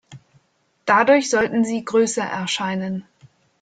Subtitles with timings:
[0.87, 3.05] Dadurch sollten sie größer erscheinen.